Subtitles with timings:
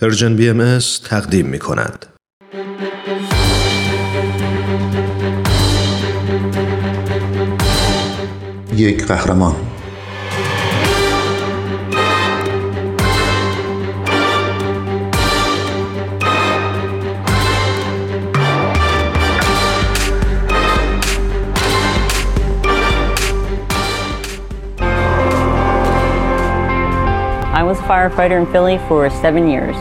[0.00, 2.06] پرژن بی ام تقدیم می کند.
[8.76, 9.67] یک قهرمان
[27.68, 29.76] was a firefighter in Philly for seven years.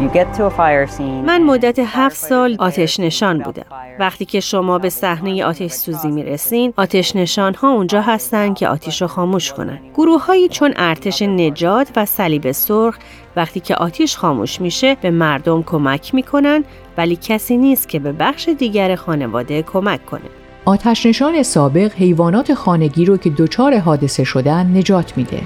[0.00, 1.24] You get to a fire scene.
[1.26, 3.64] من مدت هفت سال آتش نشان بودم.
[3.98, 8.68] وقتی که شما به صحنه آتش سوزی می رسین، آتش نشان ها اونجا هستن که
[8.68, 9.78] آتیش رو خاموش کنن.
[9.94, 12.98] گروه هایی چون ارتش نجات و صلیب سرخ
[13.36, 16.64] وقتی که آتیش خاموش میشه به مردم کمک می‌کنن
[16.96, 20.30] ولی کسی نیست که به بخش دیگر خانواده کمک کنه.
[20.64, 25.40] آتش نشان سابق حیوانات خانگی رو که دچار حادثه شدن نجات میده.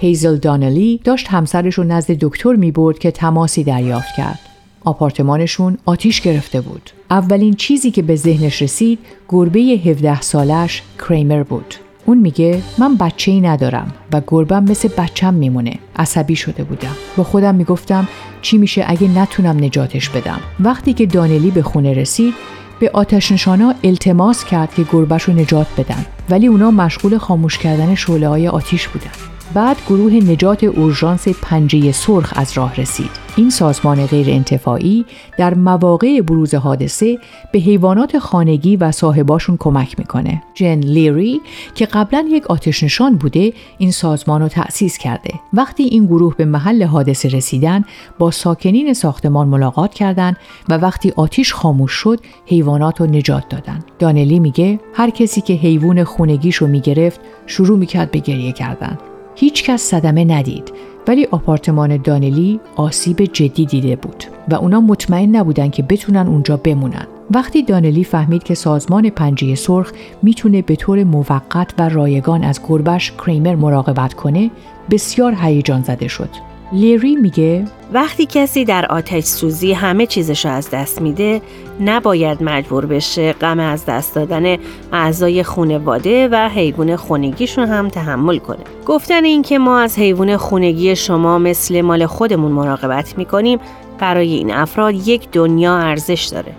[0.00, 4.38] هیزل دانلی داشت همسرش رو نزد دکتر می برد که تماسی دریافت کرد.
[4.84, 6.90] آپارتمانشون آتیش گرفته بود.
[7.10, 11.74] اولین چیزی که به ذهنش رسید گربه 17 سالش کریمر بود.
[12.06, 15.78] اون میگه من بچه ای ندارم و گربم مثل بچم میمونه.
[15.96, 16.96] عصبی شده بودم.
[17.16, 18.08] با خودم می‌گفتم
[18.42, 20.40] چی میشه اگه نتونم نجاتش بدم.
[20.60, 22.34] وقتی که دانلی به خونه رسید
[22.80, 27.94] به آتش نشانا التماس کرد که گربش رو نجات بدن ولی اونا مشغول خاموش کردن
[27.94, 29.37] شعله های آتیش بودن.
[29.54, 33.10] بعد گروه نجات اورژانس پنجه سرخ از راه رسید.
[33.36, 35.04] این سازمان غیر انتفاعی
[35.38, 37.18] در مواقع بروز حادثه
[37.52, 40.42] به حیوانات خانگی و صاحباشون کمک می‌کنه.
[40.54, 41.40] جن لیری
[41.74, 45.34] که قبلا یک آتش نشان بوده این سازمان رو تأسیس کرده.
[45.52, 47.84] وقتی این گروه به محل حادثه رسیدن
[48.18, 50.36] با ساکنین ساختمان ملاقات کردند
[50.68, 53.84] و وقتی آتیش خاموش شد حیوانات رو نجات دادن.
[53.98, 58.98] دانلی میگه هر کسی که حیوان خونگیشو می‌گرفت شروع می‌کرد به گریه کردن.
[59.40, 60.72] هیچ کس صدمه ندید
[61.08, 67.06] ولی آپارتمان دانلی آسیب جدی دیده بود و اونا مطمئن نبودن که بتونن اونجا بمونن.
[67.30, 73.12] وقتی دانلی فهمید که سازمان پنجه سرخ می‌تونه به طور موقت و رایگان از گربش
[73.12, 74.50] کریمر مراقبت کنه
[74.90, 76.30] بسیار هیجان زده شد
[76.72, 81.42] لیری میگه وقتی کسی در آتش سوزی همه چیزش از دست میده
[81.80, 84.56] نباید مجبور بشه غم از دست دادن
[84.92, 88.64] اعضای خونواده و حیوان خونگیشون هم تحمل کنه.
[88.86, 93.58] گفتن این که ما از حیوان خونگی شما مثل مال خودمون مراقبت می‌کنیم
[93.98, 96.52] برای این افراد یک دنیا ارزش داره.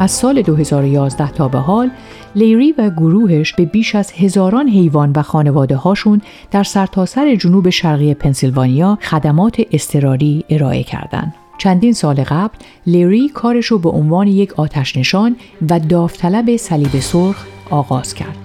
[0.00, 1.90] از سال 2011 تا به حال
[2.34, 7.70] لیری و گروهش به بیش از هزاران حیوان و خانواده هاشون در سرتاسر سر جنوب
[7.70, 11.34] شرقی پنسیلوانیا خدمات اضطراری ارائه کردند.
[11.58, 12.54] چندین سال قبل
[12.86, 15.36] لیری کارش رو به عنوان یک آتش نشان
[15.70, 18.36] و داوطلب صلیب سرخ آغاز کرد.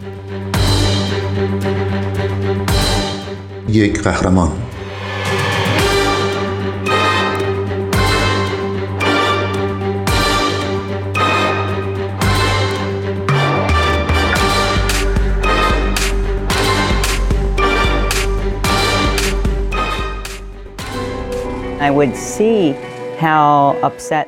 [3.69, 4.51] یک قهرمان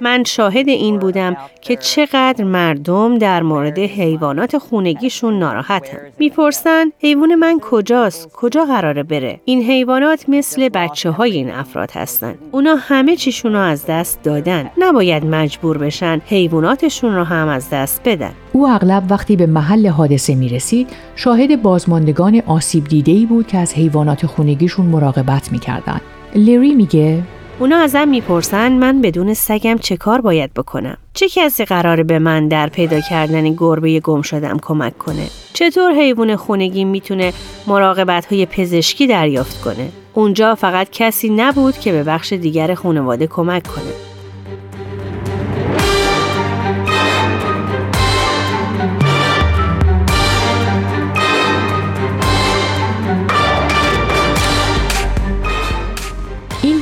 [0.01, 5.97] من شاهد این بودم که چقدر مردم در مورد حیوانات خونگیشون ناراحتن.
[6.19, 12.35] می‌پرسن حیوان من کجاست؟ کجا قراره بره؟ این حیوانات مثل بچه های این افراد هستن.
[12.51, 14.69] اونا همه چیشون رو از دست دادن.
[14.77, 18.31] نباید مجبور بشن حیواناتشون رو هم از دست بدن.
[18.53, 23.57] او اغلب وقتی به محل حادثه می رسید شاهد بازماندگان آسیب دیده ای بود که
[23.57, 26.01] از حیوانات خونگیشون مراقبت می کردن.
[26.35, 27.23] لیری میگه
[27.59, 30.97] اونا ازم می‌پرسن من بدون سگم چه کار باید بکنم.
[31.13, 36.35] چه کسی قراره به من در پیدا کردن گربه گم شدم کمک کنه؟ چطور حیوان
[36.35, 37.33] خونگی می‌تونه
[37.67, 43.67] مراقبت های پزشکی دریافت کنه؟ اونجا فقط کسی نبود که به بخش دیگر خانواده کمک
[43.67, 44.16] کنه.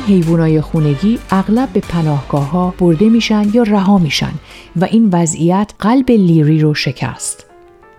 [0.07, 4.31] حیوانای خونگی اغلب به پناهگاه ها برده میشن یا رها میشن
[4.75, 7.45] و این وضعیت قلب لیری رو شکست.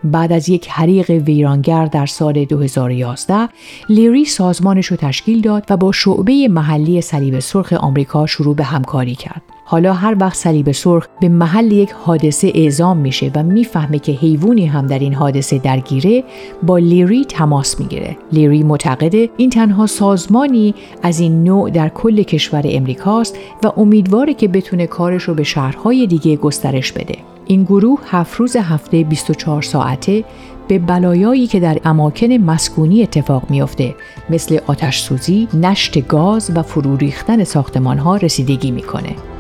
[0.05, 3.49] بعد از یک حریق ویرانگر در سال 2011
[3.89, 9.15] لیری سازمانش رو تشکیل داد و با شعبه محلی صلیب سرخ آمریکا شروع به همکاری
[9.15, 9.43] کرد.
[9.69, 14.67] حالا هر وقت صلیب سرخ به محل یک حادثه اعزام میشه و می‌فهمه که حیوانی
[14.67, 16.25] هم در این حادثه درگیره
[16.63, 22.63] با لیری تماس می‌گیره لیری معتقده این تنها سازمانی از این نوع در کل کشور
[22.65, 28.35] امریکاست و امیدواره که بتونه کارش رو به شهرهای دیگه گسترش بده این گروه هفت
[28.35, 30.25] روز هفته 24 ساعته
[30.69, 33.95] به بلایایی که در اماکن مسکونی اتفاق میافته
[34.31, 39.36] مثل آتش سوزی، نشت گاز و فرو ریختن ساختمان ها رسیدگی می‌کنه.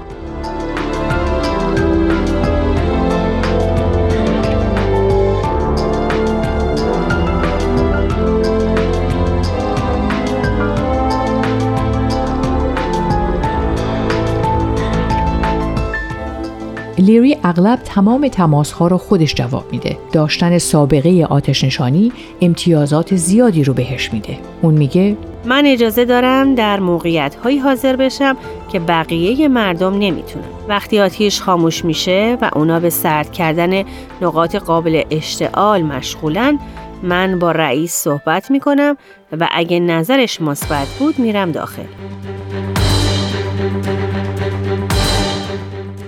[17.07, 19.99] لیری اغلب تمام تماس ها رو خودش جواب میده.
[20.13, 24.39] داشتن سابقه آتش نشانی امتیازات زیادی رو بهش میده.
[24.63, 28.37] اون میگه من اجازه دارم در موقعیت هایی حاضر بشم
[28.73, 30.45] که بقیه مردم نمی‌تونن.
[30.69, 33.85] وقتی آتیش خاموش میشه و اونا به سرد کردن
[34.23, 36.59] نقاط قابل اشتعال مشغولن
[37.03, 38.97] من با رئیس صحبت می‌کنم
[39.41, 41.83] و اگه نظرش مثبت بود میرم داخل.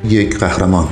[0.08, 0.88] یک قهرمان.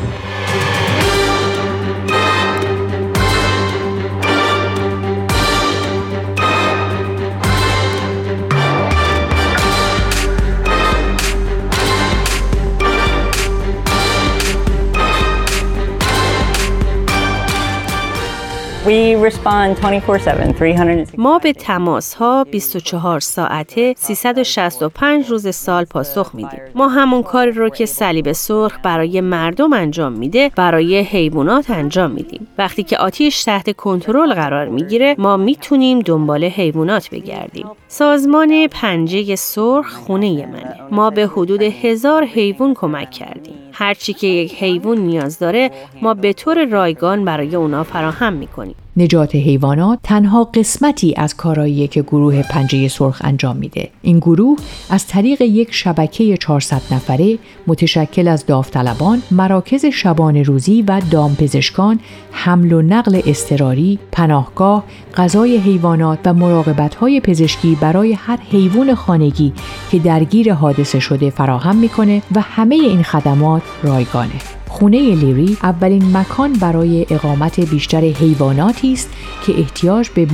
[21.18, 26.60] ما به تماس ها 24 ساعته 365 روز سال پاسخ میدیم.
[26.74, 32.46] ما همون کاری رو که صلیب سرخ برای مردم انجام میده برای حیوانات انجام میدیم.
[32.58, 37.66] وقتی که آتیش تحت کنترل قرار می‌گیره ما می‌تونیم دنبال حیوانات بگردیم.
[37.88, 40.76] سازمان پنجه سرخ خونه منه.
[40.90, 43.65] ما به حدود هزار حیوان کمک کردیم.
[43.78, 45.70] هرچی که یک حیوان نیاز داره
[46.02, 48.74] ما به طور رایگان برای اونا فراهم می‌کنیم.
[48.96, 53.90] نجات حیوانات تنها قسمتی از کارایی که گروه پنجه سرخ انجام میده.
[54.02, 54.58] این گروه
[54.90, 62.00] از طریق یک شبکه 400 نفره متشکل از داوطلبان، مراکز شبانه روزی و دامپزشکان،
[62.32, 64.84] حمل و نقل اضطراری، پناهگاه،
[65.16, 69.52] غذای حیوانات و مراقبت پزشکی برای هر حیوان خانگی
[69.90, 74.40] که درگیر حادثه شده فراهم می‌کنه و همه این خدمات رایگانه.
[74.78, 79.10] خونه لیری اولین مکان برای اقامت بیشتر حیواناتی است
[79.46, 80.26] که احتیاج به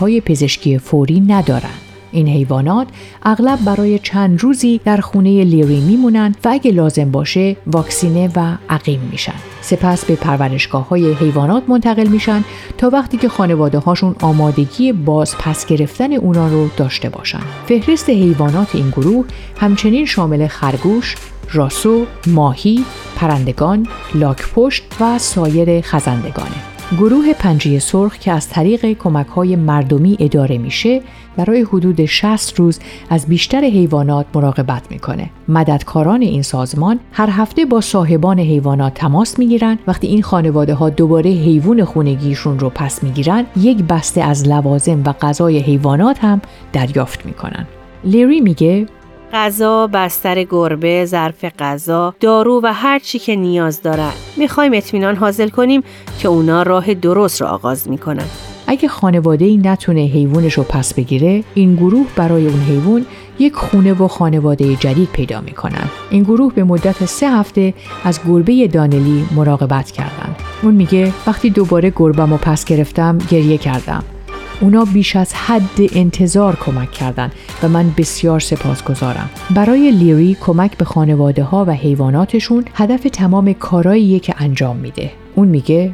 [0.00, 1.80] های پزشکی فوری ندارند.
[2.12, 2.88] این حیوانات
[3.22, 9.00] اغلب برای چند روزی در خونه لیری میمونن و اگه لازم باشه واکسینه و عقیم
[9.10, 9.34] میشن.
[9.60, 12.44] سپس به پرورشگاه های حیوانات منتقل میشن
[12.78, 17.42] تا وقتی که خانواده هاشون آمادگی باز پس گرفتن اونا رو داشته باشن.
[17.66, 19.26] فهرست حیوانات این گروه
[19.60, 21.16] همچنین شامل خرگوش،
[21.52, 22.84] راسو، ماهی،
[23.16, 26.76] پرندگان، لاکپشت و سایر خزندگانه.
[26.98, 31.00] گروه پنجه سرخ که از طریق کمک های مردمی اداره میشه
[31.36, 35.30] برای حدود 60 روز از بیشتر حیوانات مراقبت می‌کنه.
[35.48, 41.30] مددکاران این سازمان هر هفته با صاحبان حیوانات تماس می‌گیرن وقتی این خانواده ها دوباره
[41.30, 46.40] حیوان خونگیشون رو پس می‌گیرن یک بسته از لوازم و غذای حیوانات هم
[46.72, 47.66] دریافت می‌کنن.
[48.04, 48.86] لیری میگه
[49.32, 54.12] غذا، بستر گربه، ظرف غذا، دارو و هر چی که نیاز دارن.
[54.36, 55.82] می‌خوایم اطمینان حاصل کنیم
[56.18, 58.26] که اونا راه درست را آغاز می‌کنن.
[58.66, 63.06] اگه خانواده ای نتونه حیوانش رو پس بگیره، این گروه برای اون حیوان
[63.38, 65.90] یک خونه و خانواده جدید پیدا می‌کنن.
[66.10, 67.74] این گروه به مدت سه هفته
[68.04, 70.36] از گربه دانلی مراقبت کردن.
[70.62, 74.04] اون میگه وقتی دوباره گربم و پس گرفتم گریه کردم.
[74.60, 77.32] اونا بیش از حد انتظار کمک کردند
[77.62, 79.30] و من بسیار سپاسگزارم.
[79.54, 85.10] برای لیری کمک به خانواده ها و حیواناتشون هدف تمام کارایی که انجام میده.
[85.34, 85.92] اون میگه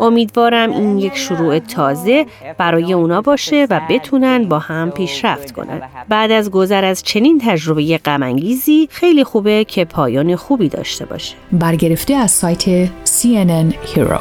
[0.00, 2.26] امیدوارم این یک شروع تازه
[2.58, 5.80] برای اونا باشه و بتونن با هم پیشرفت کنن.
[6.08, 11.34] بعد از گذر از چنین تجربه غمانگیزی خیلی خوبه که پایان خوبی داشته باشه.
[11.52, 14.20] برگرفته از سایت CNN Hero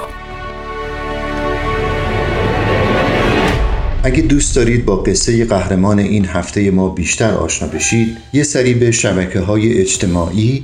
[4.03, 8.91] اگه دوست دارید با قصه قهرمان این هفته ما بیشتر آشنا بشید یه سری به
[8.91, 10.63] شبکه های اجتماعی